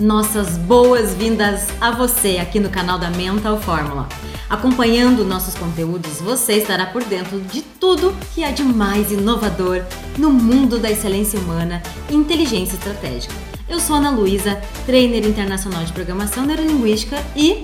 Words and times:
Nossas 0.00 0.56
boas-vindas 0.56 1.68
a 1.78 1.90
você 1.90 2.38
aqui 2.38 2.58
no 2.58 2.70
canal 2.70 2.98
da 2.98 3.10
Mental 3.10 3.60
Fórmula. 3.60 4.08
Acompanhando 4.48 5.26
nossos 5.26 5.54
conteúdos, 5.54 6.22
você 6.22 6.54
estará 6.54 6.86
por 6.86 7.04
dentro 7.04 7.38
de 7.38 7.60
tudo 7.60 8.16
que 8.34 8.42
há 8.42 8.50
de 8.50 8.62
mais 8.62 9.12
inovador 9.12 9.84
no 10.16 10.30
mundo 10.30 10.78
da 10.78 10.90
excelência 10.90 11.38
humana 11.38 11.82
e 12.08 12.14
inteligência 12.14 12.76
estratégica. 12.76 13.34
Eu 13.68 13.78
sou 13.78 13.96
Ana 13.96 14.08
Luísa, 14.08 14.58
trainer 14.86 15.26
internacional 15.26 15.84
de 15.84 15.92
programação 15.92 16.46
neurolinguística 16.46 17.18
e 17.36 17.62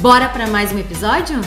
bora 0.00 0.30
para 0.30 0.46
mais 0.46 0.72
um 0.72 0.78
episódio? 0.78 1.38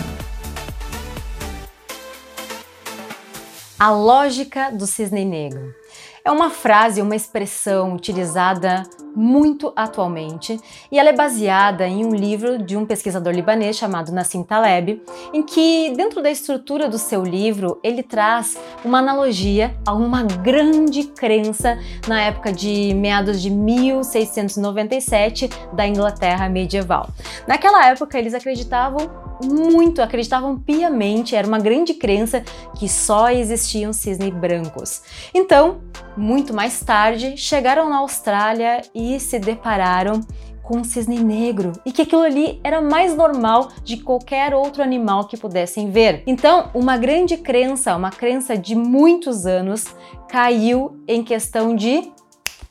A 3.79 3.89
lógica 3.89 4.69
do 4.69 4.85
cisne 4.85 5.25
negro. 5.25 5.73
É 6.27 6.31
uma 6.31 6.49
frase, 6.49 7.01
uma 7.01 7.15
expressão 7.15 7.95
utilizada 7.95 8.83
muito 9.15 9.71
atualmente 9.77 10.59
e 10.91 10.99
ela 10.99 11.07
é 11.07 11.13
baseada 11.13 11.87
em 11.87 12.05
um 12.05 12.13
livro 12.13 12.61
de 12.61 12.75
um 12.75 12.85
pesquisador 12.85 13.33
libanês 13.33 13.77
chamado 13.77 14.11
Nassim 14.11 14.43
Taleb, 14.43 15.01
em 15.33 15.41
que 15.41 15.93
dentro 15.95 16.21
da 16.21 16.29
estrutura 16.29 16.89
do 16.89 16.97
seu 16.97 17.23
livro 17.23 17.79
ele 17.81 18.03
traz 18.03 18.57
uma 18.83 18.99
analogia 18.99 19.73
a 19.87 19.93
uma 19.93 20.21
grande 20.21 21.05
crença 21.05 21.79
na 22.05 22.21
época 22.21 22.51
de 22.51 22.93
meados 22.93 23.41
de 23.41 23.49
1697 23.49 25.49
da 25.71 25.87
Inglaterra 25.87 26.49
medieval. 26.49 27.07
Naquela 27.47 27.87
época 27.87 28.19
eles 28.19 28.33
acreditavam 28.33 29.26
muito, 29.43 30.01
acreditavam 30.01 30.57
piamente, 30.57 31.35
era 31.35 31.47
uma 31.47 31.59
grande 31.59 31.93
crença 31.93 32.43
que 32.77 32.87
só 32.87 33.29
existiam 33.29 33.93
cisnes 33.93 34.33
brancos. 34.33 35.01
Então, 35.33 35.81
muito 36.15 36.53
mais 36.53 36.79
tarde, 36.79 37.37
chegaram 37.37 37.89
na 37.89 37.97
Austrália 37.97 38.81
e 38.93 39.19
se 39.19 39.39
depararam 39.39 40.21
com 40.67 40.79
um 40.79 40.83
cisne 40.83 41.19
negro 41.23 41.71
e 41.85 41.93
que 41.93 42.01
aquilo 42.01 42.23
ali 42.23 42.59
era 42.61 42.81
mais 42.81 43.15
normal 43.15 43.69
de 43.83 43.97
qualquer 43.97 44.53
outro 44.53 44.83
animal 44.83 45.25
que 45.25 45.37
pudessem 45.37 45.89
ver. 45.89 46.23
Então, 46.27 46.69
uma 46.73 46.97
grande 46.97 47.37
crença, 47.37 47.95
uma 47.95 48.11
crença 48.11 48.57
de 48.57 48.75
muitos 48.75 49.45
anos, 49.45 49.85
caiu 50.27 51.01
em 51.07 51.23
questão 51.23 51.73
de 51.73 52.11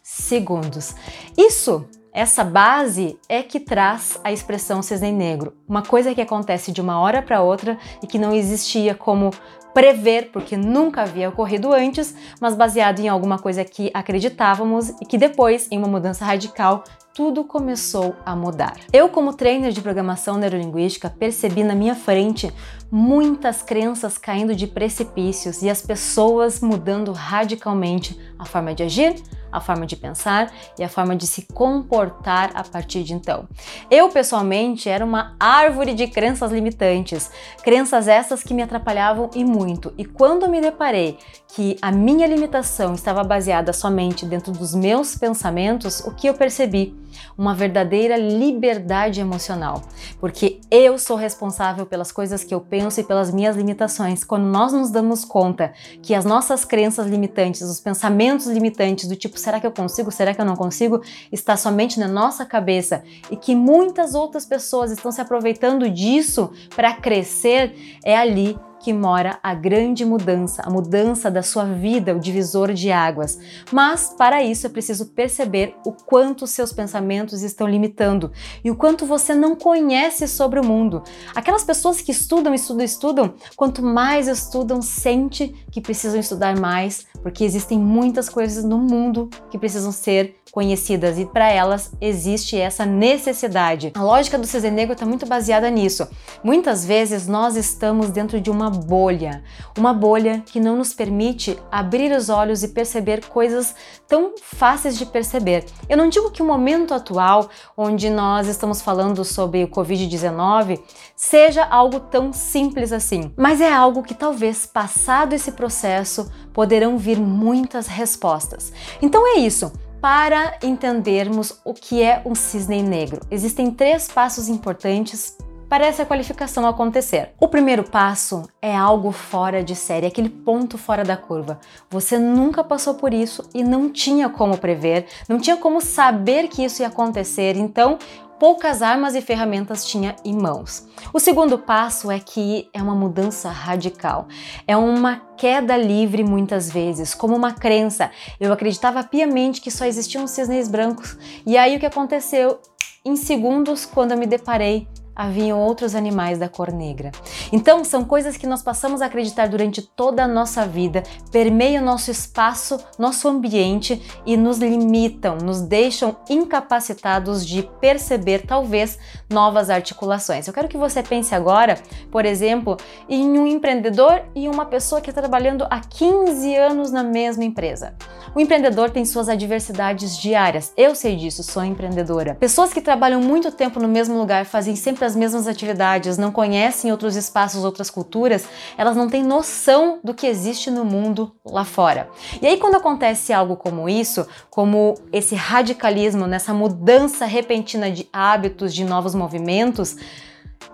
segundos. 0.02 0.94
Isso 1.38 1.86
essa 2.16 2.42
base 2.42 3.18
é 3.28 3.42
que 3.42 3.60
traz 3.60 4.18
a 4.24 4.32
expressão 4.32 4.80
cisne 4.80 5.12
negro, 5.12 5.52
uma 5.68 5.82
coisa 5.82 6.14
que 6.14 6.20
acontece 6.22 6.72
de 6.72 6.80
uma 6.80 6.98
hora 6.98 7.20
para 7.20 7.42
outra 7.42 7.76
e 8.02 8.06
que 8.06 8.18
não 8.18 8.32
existia 8.32 8.94
como 8.94 9.30
prever, 9.74 10.30
porque 10.32 10.56
nunca 10.56 11.02
havia 11.02 11.28
ocorrido 11.28 11.74
antes, 11.74 12.14
mas 12.40 12.54
baseado 12.56 13.00
em 13.00 13.08
alguma 13.08 13.38
coisa 13.38 13.62
que 13.62 13.90
acreditávamos 13.92 14.88
e 14.98 15.04
que 15.04 15.18
depois, 15.18 15.68
em 15.70 15.76
uma 15.76 15.88
mudança 15.88 16.24
radical, 16.24 16.84
tudo 17.14 17.44
começou 17.44 18.16
a 18.24 18.34
mudar. 18.34 18.76
Eu, 18.90 19.10
como 19.10 19.34
trainer 19.34 19.70
de 19.70 19.82
programação 19.82 20.38
neurolinguística, 20.38 21.10
percebi 21.10 21.62
na 21.62 21.74
minha 21.74 21.94
frente 21.94 22.50
muitas 22.90 23.62
crenças 23.62 24.16
caindo 24.16 24.56
de 24.56 24.66
precipícios 24.66 25.60
e 25.60 25.68
as 25.68 25.82
pessoas 25.82 26.62
mudando 26.62 27.12
radicalmente 27.12 28.18
a 28.38 28.46
forma 28.46 28.74
de 28.74 28.82
agir, 28.82 29.22
a 29.56 29.60
forma 29.60 29.86
de 29.86 29.96
pensar 29.96 30.52
e 30.78 30.84
a 30.84 30.88
forma 30.88 31.16
de 31.16 31.26
se 31.26 31.42
comportar 31.52 32.50
a 32.54 32.62
partir 32.62 33.02
de 33.02 33.14
então. 33.14 33.48
Eu, 33.90 34.08
pessoalmente, 34.10 34.88
era 34.88 35.04
uma 35.04 35.34
árvore 35.40 35.94
de 35.94 36.06
crenças 36.06 36.52
limitantes, 36.52 37.30
crenças 37.62 38.06
essas 38.06 38.42
que 38.42 38.54
me 38.54 38.62
atrapalhavam 38.62 39.30
e 39.34 39.44
muito. 39.44 39.92
E 39.96 40.04
quando 40.04 40.48
me 40.48 40.60
deparei 40.60 41.18
que 41.48 41.76
a 41.80 41.90
minha 41.90 42.26
limitação 42.26 42.94
estava 42.94 43.24
baseada 43.24 43.72
somente 43.72 44.26
dentro 44.26 44.52
dos 44.52 44.74
meus 44.74 45.16
pensamentos, 45.16 46.00
o 46.00 46.14
que 46.14 46.26
eu 46.26 46.34
percebi? 46.34 46.94
Uma 47.38 47.54
verdadeira 47.54 48.16
liberdade 48.16 49.20
emocional, 49.20 49.82
porque 50.20 50.60
eu 50.70 50.98
sou 50.98 51.16
responsável 51.16 51.86
pelas 51.86 52.12
coisas 52.12 52.44
que 52.44 52.54
eu 52.54 52.60
penso 52.60 53.00
e 53.00 53.04
pelas 53.04 53.32
minhas 53.32 53.56
limitações. 53.56 54.22
Quando 54.22 54.44
nós 54.44 54.72
nos 54.74 54.90
damos 54.90 55.24
conta 55.24 55.72
que 56.02 56.14
as 56.14 56.26
nossas 56.26 56.64
crenças 56.64 57.06
limitantes, 57.06 57.62
os 57.62 57.80
pensamentos 57.80 58.46
limitantes 58.46 59.08
do 59.08 59.16
tipo 59.16 59.38
será 59.46 59.60
que 59.60 59.66
eu 59.66 59.70
consigo, 59.70 60.10
será 60.10 60.34
que 60.34 60.40
eu 60.40 60.44
não 60.44 60.56
consigo, 60.56 61.00
está 61.30 61.56
somente 61.56 62.00
na 62.00 62.08
nossa 62.08 62.44
cabeça. 62.44 63.04
E 63.30 63.36
que 63.36 63.54
muitas 63.54 64.12
outras 64.12 64.44
pessoas 64.44 64.90
estão 64.90 65.12
se 65.12 65.20
aproveitando 65.20 65.88
disso 65.88 66.50
para 66.74 66.94
crescer, 66.94 67.72
é 68.04 68.16
ali 68.16 68.58
que 68.86 68.92
mora 68.92 69.40
a 69.42 69.52
grande 69.52 70.04
mudança, 70.04 70.62
a 70.64 70.70
mudança 70.70 71.28
da 71.28 71.42
sua 71.42 71.64
vida, 71.64 72.14
o 72.14 72.20
divisor 72.20 72.72
de 72.72 72.92
águas. 72.92 73.36
Mas 73.72 74.14
para 74.16 74.44
isso 74.44 74.64
é 74.64 74.70
preciso 74.70 75.06
perceber 75.06 75.74
o 75.84 75.90
quanto 75.90 76.46
seus 76.46 76.72
pensamentos 76.72 77.42
estão 77.42 77.66
limitando 77.66 78.30
e 78.62 78.70
o 78.70 78.76
quanto 78.76 79.04
você 79.04 79.34
não 79.34 79.56
conhece 79.56 80.28
sobre 80.28 80.60
o 80.60 80.64
mundo. 80.64 81.02
Aquelas 81.34 81.64
pessoas 81.64 82.00
que 82.00 82.12
estudam, 82.12 82.54
estudam, 82.54 82.84
estudam, 82.84 83.34
quanto 83.56 83.82
mais 83.82 84.28
estudam, 84.28 84.80
sente 84.80 85.48
que 85.68 85.80
precisam 85.80 86.20
estudar 86.20 86.56
mais, 86.56 87.06
porque 87.24 87.42
existem 87.42 87.80
muitas 87.80 88.28
coisas 88.28 88.62
no 88.62 88.78
mundo 88.78 89.28
que 89.50 89.58
precisam 89.58 89.90
ser 89.90 90.36
conhecidas 90.56 91.18
e 91.18 91.26
para 91.26 91.50
elas 91.50 91.92
existe 92.00 92.56
essa 92.56 92.86
necessidade. 92.86 93.92
A 93.94 94.02
lógica 94.02 94.38
do 94.38 94.46
cisne 94.46 94.70
negro 94.70 94.94
está 94.94 95.04
muito 95.04 95.26
baseada 95.26 95.68
nisso. 95.68 96.08
Muitas 96.42 96.82
vezes 96.82 97.26
nós 97.26 97.56
estamos 97.56 98.08
dentro 98.08 98.40
de 98.40 98.50
uma 98.50 98.70
bolha, 98.76 99.42
uma 99.76 99.92
bolha 99.92 100.42
que 100.44 100.60
não 100.60 100.76
nos 100.76 100.92
permite 100.92 101.58
abrir 101.70 102.12
os 102.12 102.28
olhos 102.28 102.62
e 102.62 102.68
perceber 102.68 103.26
coisas 103.26 103.74
tão 104.06 104.34
fáceis 104.40 104.96
de 104.98 105.06
perceber. 105.06 105.64
Eu 105.88 105.96
não 105.96 106.08
digo 106.08 106.30
que 106.30 106.42
o 106.42 106.46
momento 106.46 106.94
atual, 106.94 107.48
onde 107.76 108.10
nós 108.10 108.46
estamos 108.46 108.82
falando 108.82 109.24
sobre 109.24 109.64
o 109.64 109.68
Covid-19, 109.68 110.80
seja 111.14 111.64
algo 111.64 112.00
tão 112.00 112.32
simples 112.32 112.92
assim, 112.92 113.32
mas 113.36 113.60
é 113.60 113.72
algo 113.72 114.02
que 114.02 114.14
talvez 114.14 114.66
passado 114.66 115.32
esse 115.32 115.52
processo 115.52 116.30
poderão 116.52 116.98
vir 116.98 117.18
muitas 117.18 117.86
respostas. 117.86 118.72
Então 119.00 119.26
é 119.26 119.40
isso 119.40 119.72
para 120.00 120.58
entendermos 120.62 121.58
o 121.64 121.74
que 121.74 122.02
é 122.02 122.22
um 122.24 122.34
cisne 122.34 122.82
negro. 122.82 123.20
Existem 123.30 123.70
três 123.70 124.08
passos 124.08 124.48
importantes 124.48 125.36
para 125.68 125.86
essa 125.86 126.06
qualificação 126.06 126.66
acontecer. 126.66 127.30
O 127.40 127.48
primeiro 127.48 127.84
passo 127.84 128.48
é 128.62 128.74
algo 128.74 129.12
fora 129.12 129.62
de 129.62 129.74
série, 129.74 130.06
aquele 130.06 130.28
ponto 130.28 130.78
fora 130.78 131.04
da 131.04 131.16
curva. 131.16 131.58
Você 131.90 132.18
nunca 132.18 132.62
passou 132.62 132.94
por 132.94 133.12
isso 133.12 133.48
e 133.54 133.62
não 133.62 133.90
tinha 133.90 134.28
como 134.28 134.58
prever, 134.58 135.06
não 135.28 135.38
tinha 135.38 135.56
como 135.56 135.80
saber 135.80 136.48
que 136.48 136.64
isso 136.64 136.82
ia 136.82 136.88
acontecer, 136.88 137.56
então 137.56 137.98
poucas 138.38 138.82
armas 138.82 139.14
e 139.14 139.20
ferramentas 139.20 139.84
tinha 139.84 140.14
em 140.24 140.34
mãos. 140.34 140.86
O 141.12 141.18
segundo 141.18 141.58
passo 141.58 142.10
é 142.10 142.20
que 142.20 142.68
é 142.72 142.82
uma 142.82 142.94
mudança 142.94 143.48
radical. 143.48 144.28
É 144.66 144.76
uma 144.76 145.22
queda 145.36 145.76
livre 145.76 146.22
muitas 146.22 146.70
vezes, 146.70 147.14
como 147.14 147.34
uma 147.34 147.52
crença. 147.52 148.10
Eu 148.38 148.52
acreditava 148.52 149.02
piamente 149.02 149.60
que 149.60 149.70
só 149.70 149.84
existiam 149.84 150.26
cisnes 150.26 150.68
brancos. 150.68 151.16
E 151.46 151.56
aí 151.56 151.76
o 151.76 151.80
que 151.80 151.86
aconteceu? 151.86 152.60
Em 153.04 153.16
segundos, 153.16 153.86
quando 153.86 154.12
eu 154.12 154.18
me 154.18 154.26
deparei 154.26 154.86
haviam 155.16 155.58
outros 155.58 155.94
animais 155.94 156.38
da 156.38 156.48
cor 156.48 156.70
negra. 156.70 157.10
Então, 157.50 157.82
são 157.82 158.04
coisas 158.04 158.36
que 158.36 158.46
nós 158.46 158.62
passamos 158.62 159.00
a 159.00 159.06
acreditar 159.06 159.48
durante 159.48 159.80
toda 159.80 160.22
a 160.22 160.28
nossa 160.28 160.66
vida, 160.66 161.02
permeiam 161.32 161.82
nosso 161.82 162.10
espaço, 162.10 162.78
nosso 162.98 163.26
ambiente 163.26 164.02
e 164.26 164.36
nos 164.36 164.58
limitam, 164.58 165.38
nos 165.38 165.62
deixam 165.62 166.14
incapacitados 166.28 167.46
de 167.46 167.62
perceber 167.80 168.46
talvez 168.46 168.98
novas 169.30 169.70
articulações. 169.70 170.46
Eu 170.46 170.52
quero 170.52 170.68
que 170.68 170.76
você 170.76 171.02
pense 171.02 171.34
agora, 171.34 171.78
por 172.10 172.26
exemplo, 172.26 172.76
em 173.08 173.38
um 173.38 173.46
empreendedor 173.46 174.22
e 174.34 174.48
uma 174.48 174.66
pessoa 174.66 175.00
que 175.00 175.08
está 175.08 175.22
trabalhando 175.22 175.66
há 175.70 175.80
15 175.80 176.54
anos 176.56 176.90
na 176.90 177.02
mesma 177.02 177.44
empresa. 177.44 177.94
O 178.34 178.40
empreendedor 178.40 178.90
tem 178.90 179.04
suas 179.04 179.30
adversidades 179.30 180.18
diárias. 180.18 180.72
Eu 180.76 180.94
sei 180.94 181.16
disso, 181.16 181.42
sou 181.42 181.64
empreendedora. 181.64 182.34
Pessoas 182.34 182.72
que 182.72 182.82
trabalham 182.82 183.20
muito 183.20 183.50
tempo 183.50 183.80
no 183.80 183.88
mesmo 183.88 184.18
lugar, 184.18 184.44
fazem 184.44 184.76
sempre 184.76 185.05
as 185.06 185.16
mesmas 185.16 185.46
atividades, 185.46 186.18
não 186.18 186.30
conhecem 186.30 186.90
outros 186.90 187.16
espaços, 187.16 187.64
outras 187.64 187.88
culturas, 187.88 188.46
elas 188.76 188.96
não 188.96 189.08
têm 189.08 189.22
noção 189.22 189.98
do 190.02 190.12
que 190.12 190.26
existe 190.26 190.70
no 190.70 190.84
mundo 190.84 191.32
lá 191.44 191.64
fora. 191.64 192.08
E 192.40 192.46
aí, 192.46 192.58
quando 192.58 192.76
acontece 192.76 193.32
algo 193.32 193.56
como 193.56 193.88
isso, 193.88 194.26
como 194.50 194.94
esse 195.12 195.34
radicalismo, 195.34 196.26
nessa 196.26 196.52
mudança 196.52 197.24
repentina 197.24 197.90
de 197.90 198.08
hábitos, 198.12 198.74
de 198.74 198.84
novos 198.84 199.14
movimentos, 199.14 199.96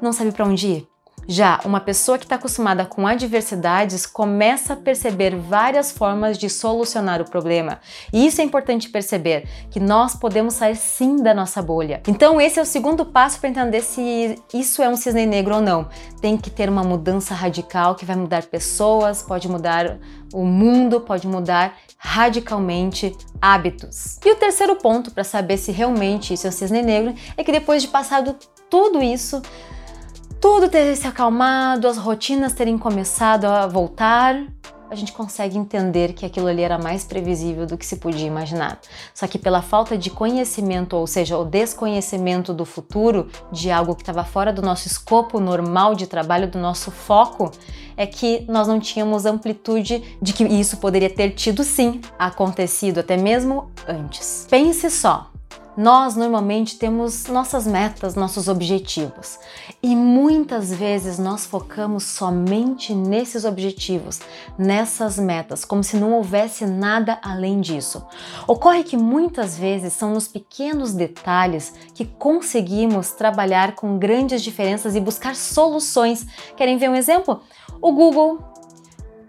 não 0.00 0.12
sabe 0.12 0.32
para 0.32 0.44
onde 0.44 0.66
ir 0.66 0.91
Já 1.26 1.60
uma 1.64 1.80
pessoa 1.80 2.18
que 2.18 2.24
está 2.24 2.34
acostumada 2.34 2.84
com 2.84 3.06
adversidades 3.06 4.06
começa 4.06 4.72
a 4.72 4.76
perceber 4.76 5.36
várias 5.36 5.92
formas 5.92 6.36
de 6.36 6.50
solucionar 6.50 7.20
o 7.20 7.30
problema. 7.30 7.80
E 8.12 8.26
isso 8.26 8.40
é 8.40 8.44
importante 8.44 8.88
perceber, 8.88 9.46
que 9.70 9.78
nós 9.78 10.16
podemos 10.16 10.54
sair 10.54 10.76
sim 10.76 11.22
da 11.22 11.32
nossa 11.32 11.62
bolha. 11.62 12.02
Então, 12.08 12.40
esse 12.40 12.58
é 12.58 12.62
o 12.62 12.66
segundo 12.66 13.04
passo 13.04 13.38
para 13.38 13.48
entender 13.48 13.82
se 13.82 14.36
isso 14.52 14.82
é 14.82 14.88
um 14.88 14.96
cisne 14.96 15.26
negro 15.26 15.56
ou 15.56 15.60
não. 15.60 15.88
Tem 16.20 16.36
que 16.36 16.50
ter 16.50 16.68
uma 16.68 16.82
mudança 16.82 17.34
radical 17.34 17.94
que 17.94 18.04
vai 18.04 18.16
mudar 18.16 18.42
pessoas, 18.44 19.22
pode 19.22 19.48
mudar 19.48 19.98
o 20.32 20.44
mundo, 20.44 21.00
pode 21.00 21.26
mudar 21.26 21.74
radicalmente 21.96 23.16
hábitos. 23.40 24.18
E 24.24 24.32
o 24.32 24.36
terceiro 24.36 24.74
ponto 24.76 25.10
para 25.10 25.22
saber 25.22 25.56
se 25.56 25.70
realmente 25.70 26.34
isso 26.34 26.46
é 26.46 26.50
um 26.50 26.52
cisne 26.52 26.82
negro 26.82 27.14
é 27.36 27.44
que 27.44 27.52
depois 27.52 27.82
de 27.82 27.88
passado 27.88 28.36
tudo 28.68 29.02
isso, 29.02 29.40
tudo 30.42 30.68
ter 30.68 30.96
se 30.96 31.06
acalmado, 31.06 31.86
as 31.86 31.96
rotinas 31.96 32.52
terem 32.52 32.76
começado 32.76 33.44
a 33.44 33.64
voltar, 33.68 34.44
a 34.90 34.94
gente 34.96 35.12
consegue 35.12 35.56
entender 35.56 36.14
que 36.14 36.26
aquilo 36.26 36.48
ali 36.48 36.62
era 36.62 36.76
mais 36.76 37.04
previsível 37.04 37.64
do 37.64 37.78
que 37.78 37.86
se 37.86 37.96
podia 37.96 38.26
imaginar. 38.26 38.80
Só 39.14 39.28
que 39.28 39.38
pela 39.38 39.62
falta 39.62 39.96
de 39.96 40.10
conhecimento, 40.10 40.96
ou 40.96 41.06
seja, 41.06 41.38
o 41.38 41.44
desconhecimento 41.44 42.52
do 42.52 42.64
futuro, 42.64 43.28
de 43.52 43.70
algo 43.70 43.94
que 43.94 44.02
estava 44.02 44.24
fora 44.24 44.52
do 44.52 44.60
nosso 44.60 44.88
escopo 44.88 45.38
normal 45.38 45.94
de 45.94 46.08
trabalho, 46.08 46.50
do 46.50 46.58
nosso 46.58 46.90
foco, 46.90 47.52
é 47.96 48.04
que 48.04 48.44
nós 48.48 48.66
não 48.66 48.80
tínhamos 48.80 49.24
amplitude 49.24 50.02
de 50.20 50.32
que 50.32 50.42
isso 50.42 50.78
poderia 50.78 51.08
ter 51.08 51.30
tido 51.30 51.62
sim 51.62 52.00
acontecido 52.18 52.98
até 52.98 53.16
mesmo 53.16 53.70
antes. 53.86 54.48
Pense 54.50 54.90
só, 54.90 55.31
nós 55.76 56.14
normalmente 56.16 56.78
temos 56.78 57.26
nossas 57.26 57.66
metas, 57.66 58.14
nossos 58.14 58.48
objetivos 58.48 59.38
e 59.82 59.96
muitas 59.96 60.72
vezes 60.72 61.18
nós 61.18 61.46
focamos 61.46 62.04
somente 62.04 62.94
nesses 62.94 63.44
objetivos, 63.44 64.20
nessas 64.58 65.18
metas, 65.18 65.64
como 65.64 65.82
se 65.82 65.96
não 65.96 66.12
houvesse 66.12 66.66
nada 66.66 67.18
além 67.22 67.60
disso. 67.60 68.04
Ocorre 68.46 68.84
que 68.84 68.96
muitas 68.96 69.56
vezes 69.56 69.94
são 69.94 70.12
nos 70.12 70.28
pequenos 70.28 70.92
detalhes 70.92 71.72
que 71.94 72.04
conseguimos 72.04 73.12
trabalhar 73.12 73.74
com 73.74 73.98
grandes 73.98 74.42
diferenças 74.42 74.94
e 74.94 75.00
buscar 75.00 75.34
soluções. 75.34 76.26
Querem 76.56 76.76
ver 76.76 76.90
um 76.90 76.94
exemplo? 76.96 77.40
O 77.80 77.92
Google, 77.92 78.38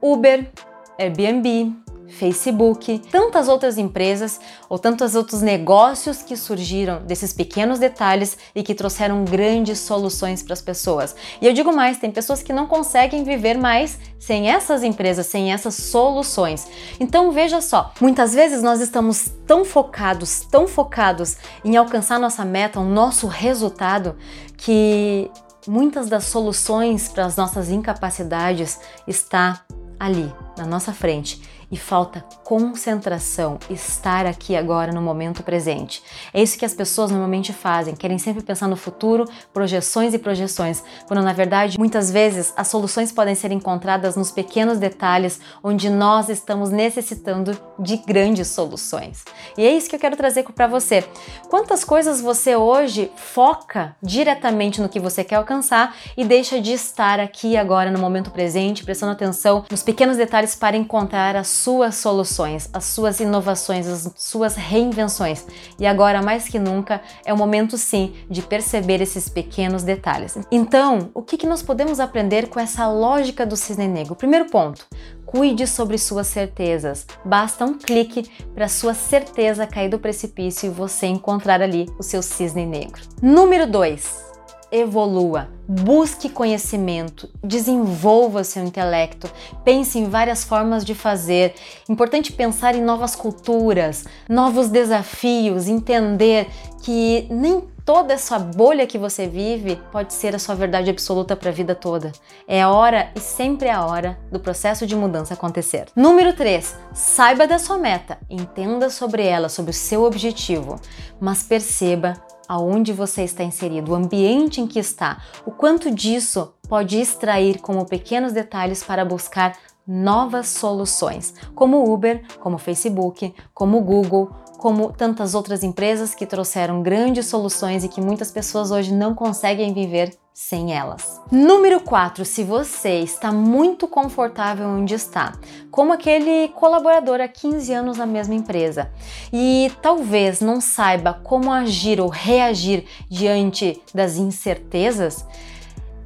Uber, 0.01 0.51
Airbnb, 0.99 1.82
Facebook, 2.13 2.99
tantas 3.11 3.47
outras 3.47 3.77
empresas 3.77 4.39
ou 4.69 4.77
tantos 4.77 5.15
outros 5.15 5.41
negócios 5.41 6.21
que 6.21 6.37
surgiram 6.37 7.01
desses 7.03 7.33
pequenos 7.33 7.79
detalhes 7.79 8.37
e 8.53 8.61
que 8.63 8.75
trouxeram 8.75 9.25
grandes 9.25 9.79
soluções 9.79 10.43
para 10.43 10.53
as 10.53 10.61
pessoas. 10.61 11.15
E 11.41 11.47
eu 11.47 11.53
digo 11.53 11.75
mais, 11.75 11.97
tem 11.97 12.11
pessoas 12.11 12.43
que 12.43 12.53
não 12.53 12.67
conseguem 12.67 13.23
viver 13.23 13.57
mais 13.57 13.97
sem 14.19 14.49
essas 14.49 14.83
empresas, 14.83 15.25
sem 15.25 15.51
essas 15.51 15.75
soluções. 15.75 16.67
Então 16.99 17.31
veja 17.31 17.59
só, 17.61 17.91
muitas 17.99 18.33
vezes 18.33 18.61
nós 18.61 18.79
estamos 18.79 19.29
tão 19.45 19.65
focados, 19.65 20.41
tão 20.41 20.67
focados 20.67 21.37
em 21.65 21.75
alcançar 21.75 22.19
nossa 22.19 22.45
meta, 22.45 22.79
o 22.79 22.85
nosso 22.85 23.27
resultado, 23.27 24.15
que 24.55 25.29
muitas 25.67 26.07
das 26.07 26.25
soluções 26.25 27.07
para 27.09 27.25
as 27.25 27.35
nossas 27.35 27.69
incapacidades 27.69 28.79
está 29.07 29.65
ali 29.99 30.31
na 30.57 30.65
nossa 30.65 30.93
frente 30.93 31.41
e 31.73 31.75
falta 31.75 32.23
concentração, 32.43 33.57
estar 33.67 34.27
aqui 34.27 34.55
agora 34.55 34.91
no 34.91 35.01
momento 35.01 35.41
presente. 35.41 36.03
É 36.31 36.39
isso 36.39 36.55
que 36.55 36.65
as 36.65 36.73
pessoas 36.75 37.09
normalmente 37.09 37.51
fazem, 37.51 37.95
querem 37.95 38.19
sempre 38.19 38.43
pensar 38.43 38.67
no 38.67 38.75
futuro, 38.75 39.25
projeções 39.51 40.13
e 40.13 40.19
projeções, 40.19 40.83
quando 41.07 41.23
na 41.23 41.33
verdade 41.33 41.79
muitas 41.79 42.11
vezes 42.11 42.53
as 42.55 42.67
soluções 42.67 43.11
podem 43.11 43.33
ser 43.33 43.51
encontradas 43.51 44.15
nos 44.15 44.29
pequenos 44.29 44.77
detalhes 44.77 45.41
onde 45.63 45.89
nós 45.89 46.29
estamos 46.29 46.69
necessitando 46.69 47.57
de 47.79 47.97
grandes 47.97 48.49
soluções. 48.49 49.25
E 49.57 49.65
é 49.65 49.75
isso 49.75 49.89
que 49.89 49.95
eu 49.95 49.99
quero 49.99 50.15
trazer 50.15 50.43
para 50.43 50.67
você. 50.67 51.03
Quantas 51.49 51.83
coisas 51.83 52.21
você 52.21 52.55
hoje 52.55 53.11
foca 53.15 53.95
diretamente 53.99 54.79
no 54.79 54.89
que 54.89 54.99
você 54.99 55.23
quer 55.23 55.37
alcançar 55.37 55.95
e 56.15 56.23
deixa 56.23 56.61
de 56.61 56.71
estar 56.71 57.19
aqui 57.19 57.57
agora 57.57 57.89
no 57.89 57.97
momento 57.97 58.29
presente, 58.29 58.83
prestando 58.83 59.13
atenção 59.13 59.65
nos 59.71 59.81
pequenos 59.81 60.17
detalhes 60.17 60.53
para 60.53 60.77
encontrar 60.77 61.35
as 61.35 61.62
suas 61.63 61.95
soluções, 61.95 62.69
as 62.73 62.83
suas 62.83 63.21
inovações, 63.21 63.87
as 63.87 64.11
suas 64.17 64.55
reinvenções. 64.55 65.45
E 65.79 65.85
agora, 65.85 66.21
mais 66.21 66.49
que 66.49 66.59
nunca, 66.59 67.01
é 67.25 67.33
o 67.33 67.37
momento 67.37 67.77
sim 67.77 68.13
de 68.29 68.41
perceber 68.41 69.01
esses 69.01 69.29
pequenos 69.29 69.81
detalhes. 69.81 70.37
Então, 70.51 71.09
o 71.13 71.21
que, 71.21 71.37
que 71.37 71.47
nós 71.47 71.63
podemos 71.63 72.01
aprender 72.01 72.49
com 72.49 72.59
essa 72.59 72.87
lógica 72.89 73.45
do 73.45 73.55
cisne 73.55 73.87
negro? 73.87 74.13
Primeiro 74.13 74.49
ponto, 74.49 74.85
cuide 75.25 75.65
sobre 75.65 75.97
suas 75.97 76.27
certezas. 76.27 77.07
Basta 77.23 77.63
um 77.63 77.77
clique 77.77 78.29
para 78.53 78.67
sua 78.67 78.93
certeza 78.93 79.65
cair 79.65 79.89
do 79.89 79.99
precipício 79.99 80.67
e 80.67 80.73
você 80.73 81.07
encontrar 81.07 81.61
ali 81.61 81.89
o 81.97 82.03
seu 82.03 82.21
cisne 82.21 82.65
negro. 82.65 83.01
Número 83.21 83.65
2 83.65 84.32
evolua, 84.73 85.49
busque 85.67 86.27
conhecimento, 86.27 87.29
desenvolva 87.43 88.43
seu 88.43 88.63
intelecto, 88.63 89.29
pense 89.63 89.99
em 89.99 90.09
várias 90.09 90.43
formas 90.43 90.83
de 90.83 90.95
fazer. 90.95 91.53
Importante 91.87 92.33
pensar 92.33 92.73
em 92.73 92.81
novas 92.81 93.15
culturas, 93.15 94.05
novos 94.27 94.69
desafios, 94.69 95.67
entender 95.67 96.47
que 96.81 97.27
nem 97.29 97.61
toda 97.85 98.13
essa 98.13 98.39
bolha 98.39 98.87
que 98.87 98.97
você 98.97 99.27
vive 99.27 99.79
pode 99.91 100.13
ser 100.13 100.33
a 100.35 100.39
sua 100.39 100.55
verdade 100.55 100.89
absoluta 100.89 101.35
para 101.35 101.49
a 101.49 101.53
vida 101.53 101.75
toda. 101.75 102.11
É 102.47 102.61
a 102.61 102.71
hora 102.71 103.11
e 103.15 103.19
sempre 103.19 103.67
é 103.67 103.71
a 103.71 103.85
hora 103.85 104.17
do 104.31 104.39
processo 104.39 104.87
de 104.87 104.95
mudança 104.95 105.35
acontecer. 105.35 105.85
Número 105.95 106.33
3. 106.33 106.75
Saiba 106.93 107.45
da 107.45 107.59
sua 107.59 107.77
meta, 107.77 108.17
entenda 108.27 108.89
sobre 108.89 109.23
ela, 109.23 109.49
sobre 109.49 109.69
o 109.69 109.73
seu 109.73 110.03
objetivo, 110.03 110.79
mas 111.21 111.43
perceba 111.43 112.15
aonde 112.47 112.93
você 112.93 113.23
está 113.23 113.43
inserido, 113.43 113.91
o 113.91 113.95
ambiente 113.95 114.61
em 114.61 114.67
que 114.67 114.79
está, 114.79 115.21
o 115.45 115.51
quanto 115.51 115.89
disso 115.91 116.53
pode 116.67 116.99
extrair 116.99 117.59
como 117.59 117.85
pequenos 117.85 118.33
detalhes 118.33 118.83
para 118.83 119.05
buscar 119.05 119.57
novas 119.85 120.47
soluções, 120.47 121.33
como 121.53 121.91
Uber, 121.91 122.23
como 122.39 122.57
Facebook, 122.57 123.33
como 123.53 123.81
Google, 123.81 124.29
como 124.57 124.93
tantas 124.93 125.35
outras 125.35 125.61
empresas 125.61 126.15
que 126.15 126.25
trouxeram 126.25 126.81
grandes 126.81 127.25
soluções 127.25 127.83
e 127.83 127.89
que 127.89 127.99
muitas 127.99 128.31
pessoas 128.31 128.71
hoje 128.71 128.93
não 128.93 129.13
conseguem 129.13 129.73
viver 129.73 130.17
sem 130.33 130.73
elas. 130.73 131.21
Número 131.31 131.79
4, 131.79 132.25
se 132.25 132.43
você 132.43 132.99
está 132.99 133.31
muito 133.31 133.87
confortável 133.87 134.67
onde 134.67 134.95
está, 134.95 135.33
como 135.69 135.93
aquele 135.93 136.49
colaborador 136.49 137.21
há 137.21 137.27
15 137.27 137.71
anos 137.73 137.97
na 137.97 138.05
mesma 138.05 138.33
empresa 138.33 138.91
e 139.31 139.71
talvez 139.81 140.41
não 140.41 140.59
saiba 140.59 141.13
como 141.13 141.51
agir 141.51 142.01
ou 142.01 142.09
reagir 142.09 142.85
diante 143.09 143.81
das 143.93 144.17
incertezas, 144.17 145.25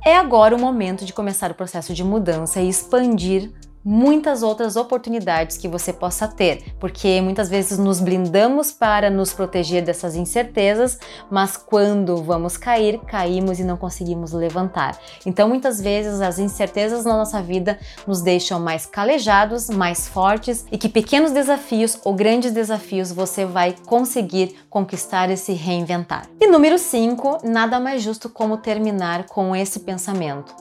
é 0.06 0.16
agora 0.16 0.56
o 0.56 0.60
momento 0.60 1.06
de 1.06 1.14
começar 1.14 1.52
o 1.52 1.56
processo 1.56 1.94
de 1.94 2.04
mudança 2.04 2.62
e 2.62 2.70
expandir 2.70 3.52
muitas 3.84 4.44
outras 4.44 4.76
oportunidades 4.76 5.58
que 5.58 5.68
você 5.68 5.94
possa 5.94 6.28
ter, 6.28 6.74
porque 6.80 7.22
muitas 7.22 7.50
vezes 7.50 7.78
nos 7.78 8.00
blindamos 8.00 8.72
para 8.72 9.10
nos 9.10 9.34
proteger 9.34 9.84
dessas 9.84 10.16
incertezas, 10.16 11.00
mas 11.32 11.56
quando 11.56 12.18
vamos 12.18 12.58
cair, 12.58 13.00
caímos 13.08 13.60
e 13.60 13.64
não 13.64 13.78
conseguimos 13.78 14.34
levantar. 14.34 14.98
Então, 15.26 15.48
muitas 15.48 15.80
vezes 15.80 16.22
as 16.22 16.38
incertezas 16.40 17.06
na 17.06 17.16
nossa 17.16 17.42
vida 17.42 17.80
nos 18.06 18.22
deixam 18.22 18.60
mais 18.60 18.86
calejados, 18.86 19.70
mais 19.70 20.08
fortes 20.08 20.66
e 20.72 20.78
que 20.78 20.90
pequenos 20.90 21.32
desafios 21.32 22.00
ou 22.04 22.14
grandes 22.14 22.52
desafios 22.52 23.12
você 23.12 23.46
vai 23.46 23.76
conseguir 23.86 24.56
conquistar 24.70 25.30
e 25.30 25.38
se 25.38 25.54
reinventar. 25.54 26.28
E 26.40 26.48
número 26.48 26.78
5, 26.78 27.40
nada 27.44 27.80
mais 27.80 28.02
justo 28.02 28.30
como 28.30 28.58
terminar 28.58 29.26
com 29.28 29.56
esse 29.56 29.80
pensamento. 29.80 30.54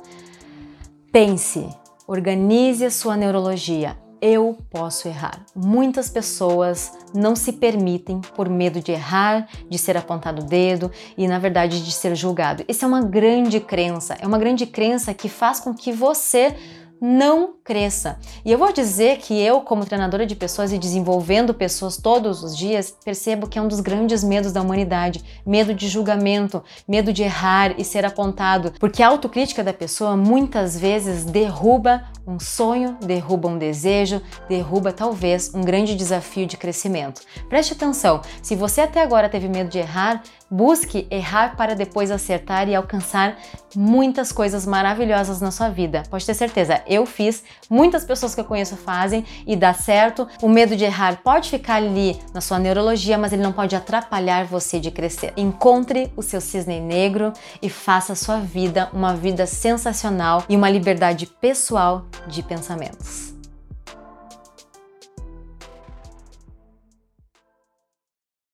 Pense 1.10 1.68
Organize 2.08 2.84
a 2.84 2.90
sua 2.90 3.16
neurologia. 3.16 3.98
Eu 4.22 4.56
posso 4.70 5.08
errar. 5.08 5.44
Muitas 5.56 6.08
pessoas 6.08 6.92
não 7.12 7.34
se 7.34 7.54
permitem 7.54 8.20
por 8.36 8.48
medo 8.48 8.80
de 8.80 8.92
errar, 8.92 9.48
de 9.68 9.76
ser 9.76 9.96
apontado 9.96 10.40
o 10.40 10.44
dedo 10.44 10.88
e, 11.18 11.26
na 11.26 11.40
verdade, 11.40 11.84
de 11.84 11.90
ser 11.90 12.14
julgado. 12.14 12.64
Isso 12.68 12.84
é 12.84 12.88
uma 12.88 13.02
grande 13.02 13.58
crença. 13.58 14.16
É 14.20 14.26
uma 14.26 14.38
grande 14.38 14.66
crença 14.66 15.12
que 15.12 15.28
faz 15.28 15.58
com 15.58 15.74
que 15.74 15.90
você 15.90 16.54
não 17.00 17.54
cresça. 17.62 18.18
E 18.44 18.52
eu 18.52 18.58
vou 18.58 18.72
dizer 18.72 19.18
que 19.18 19.38
eu, 19.38 19.60
como 19.60 19.84
treinadora 19.84 20.24
de 20.24 20.34
pessoas 20.36 20.72
e 20.72 20.78
desenvolvendo 20.78 21.52
pessoas 21.52 21.96
todos 21.96 22.42
os 22.42 22.56
dias, 22.56 22.96
percebo 23.04 23.48
que 23.48 23.58
é 23.58 23.62
um 23.62 23.68
dos 23.68 23.80
grandes 23.80 24.22
medos 24.22 24.52
da 24.52 24.62
humanidade: 24.62 25.22
medo 25.44 25.74
de 25.74 25.88
julgamento, 25.88 26.62
medo 26.88 27.12
de 27.12 27.22
errar 27.22 27.74
e 27.78 27.84
ser 27.84 28.04
apontado, 28.04 28.72
porque 28.78 29.02
a 29.02 29.08
autocrítica 29.08 29.62
da 29.62 29.72
pessoa 29.72 30.16
muitas 30.16 30.78
vezes 30.78 31.24
derruba 31.24 32.04
um 32.26 32.40
sonho, 32.40 32.96
derruba 33.00 33.48
um 33.48 33.56
desejo, 33.58 34.20
derruba 34.48 34.92
talvez 34.92 35.54
um 35.54 35.62
grande 35.62 35.94
desafio 35.94 36.46
de 36.46 36.56
crescimento. 36.56 37.22
Preste 37.48 37.72
atenção: 37.72 38.20
se 38.42 38.56
você 38.56 38.80
até 38.80 39.00
agora 39.00 39.28
teve 39.28 39.48
medo 39.48 39.70
de 39.70 39.78
errar, 39.78 40.22
Busque 40.50 41.06
errar 41.10 41.56
para 41.56 41.74
depois 41.74 42.10
acertar 42.10 42.68
e 42.68 42.74
alcançar 42.74 43.36
muitas 43.74 44.30
coisas 44.30 44.64
maravilhosas 44.64 45.40
na 45.40 45.50
sua 45.50 45.68
vida. 45.68 46.04
Pode 46.08 46.24
ter 46.24 46.34
certeza, 46.34 46.82
eu 46.86 47.04
fiz, 47.04 47.42
muitas 47.68 48.04
pessoas 48.04 48.34
que 48.34 48.40
eu 48.40 48.44
conheço 48.44 48.76
fazem 48.76 49.24
e 49.46 49.56
dá 49.56 49.74
certo. 49.74 50.26
O 50.40 50.48
medo 50.48 50.76
de 50.76 50.84
errar 50.84 51.20
pode 51.22 51.50
ficar 51.50 51.76
ali 51.76 52.20
na 52.32 52.40
sua 52.40 52.58
neurologia, 52.58 53.18
mas 53.18 53.32
ele 53.32 53.42
não 53.42 53.52
pode 53.52 53.74
atrapalhar 53.74 54.44
você 54.44 54.78
de 54.78 54.90
crescer. 54.90 55.32
Encontre 55.36 56.12
o 56.16 56.22
seu 56.22 56.40
cisne 56.40 56.80
negro 56.80 57.32
e 57.60 57.68
faça 57.68 58.12
a 58.12 58.16
sua 58.16 58.38
vida 58.38 58.88
uma 58.92 59.14
vida 59.14 59.46
sensacional 59.46 60.44
e 60.48 60.56
uma 60.56 60.70
liberdade 60.70 61.26
pessoal 61.26 62.06
de 62.26 62.42
pensamentos. 62.42 63.35